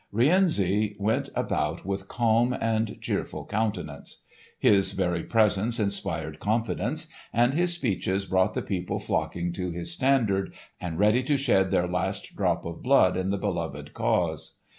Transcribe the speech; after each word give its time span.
Rienzi 0.11 0.95
went 0.97 1.29
about 1.35 1.85
with 1.85 2.07
calm 2.07 2.53
and 2.59 2.97
cheerful 3.01 3.45
countenance. 3.45 4.23
His 4.57 4.93
very 4.93 5.21
presence 5.23 5.79
inspired 5.79 6.39
confidence, 6.39 7.05
and 7.31 7.53
his 7.53 7.75
speeches 7.75 8.25
brought 8.25 8.55
the 8.55 8.63
people 8.63 8.99
flocking 8.99 9.53
to 9.53 9.69
his 9.69 9.91
standard 9.91 10.55
and 10.79 10.97
ready 10.97 11.21
to 11.25 11.37
shed 11.37 11.69
their 11.69 11.87
last 11.87 12.35
drop 12.35 12.65
of 12.65 12.81
blood 12.81 13.15
in 13.15 13.29
the 13.29 13.37
beloved 13.37 13.93
cause. 13.93 14.61